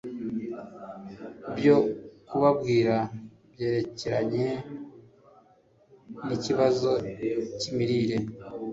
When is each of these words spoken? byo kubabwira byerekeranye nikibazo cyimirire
byo 1.57 1.77
kubabwira 2.27 2.95
byerekeranye 3.53 4.47
nikibazo 6.27 6.91
cyimirire 7.59 8.17